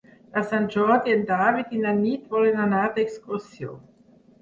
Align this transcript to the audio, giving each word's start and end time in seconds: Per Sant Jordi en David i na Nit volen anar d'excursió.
Per 0.37 0.41
Sant 0.53 0.63
Jordi 0.75 1.13
en 1.17 1.21
David 1.33 1.77
i 1.77 1.83
na 1.85 1.93
Nit 2.01 2.35
volen 2.35 2.61
anar 2.67 2.83
d'excursió. 2.99 3.81